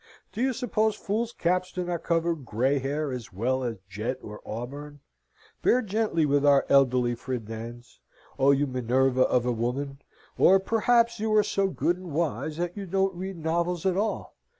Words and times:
do 0.33 0.41
you 0.41 0.51
suppose 0.51 0.95
fools' 0.95 1.31
caps 1.31 1.71
do 1.71 1.83
not 1.85 2.01
cover 2.01 2.33
grey 2.33 2.79
hair, 2.79 3.11
as 3.11 3.31
well 3.31 3.63
as 3.63 3.77
jet 3.87 4.17
or 4.23 4.41
auburn? 4.47 4.99
Bear 5.61 5.79
gently 5.83 6.25
with 6.25 6.43
our 6.43 6.65
elderly 6.69 7.13
fredaines, 7.13 7.99
O 8.39 8.49
you 8.49 8.65
Minerva 8.65 9.21
of 9.21 9.45
a 9.45 9.51
woman! 9.51 9.99
Or 10.39 10.59
perhaps 10.59 11.19
you 11.19 11.31
are 11.35 11.43
so 11.43 11.67
good 11.67 11.97
and 11.97 12.09
wise 12.13 12.57
that 12.57 12.75
you 12.75 12.87
don't 12.87 13.13
read 13.13 13.37
novels 13.37 13.85
at 13.85 13.95
all. 13.95 14.33